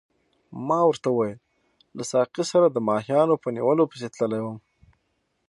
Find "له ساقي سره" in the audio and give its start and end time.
1.97-2.67